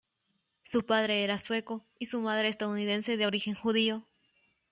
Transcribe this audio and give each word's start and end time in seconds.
Su 0.63 0.83
padre 0.87 1.23
era 1.23 1.37
sueco 1.37 1.85
y 1.99 2.07
su 2.07 2.21
madre 2.21 2.47
estadounidense 2.47 3.17
de 3.17 3.27
origen 3.27 3.53
judío. 3.53 4.07